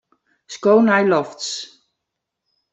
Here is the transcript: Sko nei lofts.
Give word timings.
Sko 0.53 0.73
nei 0.87 1.03
lofts. 1.11 1.49